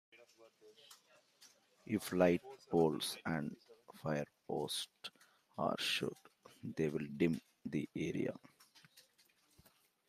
[1.85, 3.55] If light poles and
[4.03, 4.87] firepots
[5.59, 6.17] are shot,
[6.63, 8.33] they will dim the area.